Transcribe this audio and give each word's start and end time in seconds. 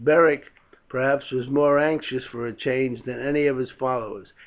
Beric, 0.03 0.45
perhaps, 0.89 1.29
was 1.29 1.47
more 1.47 1.77
anxious 1.77 2.25
for 2.25 2.47
a 2.47 2.53
change 2.55 3.03
than 3.03 3.19
any 3.19 3.45
of 3.45 3.57
his 3.57 3.69
followers. 3.69 4.33